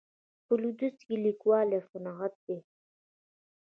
په 0.45 0.53
لویدیځ 0.61 0.95
کې 1.07 1.15
لیکوالي 1.25 1.73
یو 1.77 1.81
صنعت 1.91 2.33
دی. 2.45 2.57